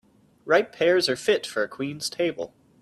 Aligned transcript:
Ripe 0.45 0.73
pears 0.75 1.07
are 1.09 1.15
fit 1.15 1.45
for 1.45 1.61
a 1.61 1.67
queen's 1.67 2.09
table. 2.09 2.55